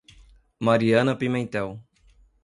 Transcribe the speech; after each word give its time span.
Mariana 0.67 1.13
Pimentel 1.13 1.77